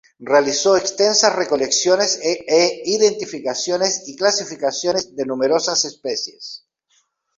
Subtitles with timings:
[0.17, 6.65] Realizó extensas recolecciones e identificaciones y clasificaciones de numerosas especies.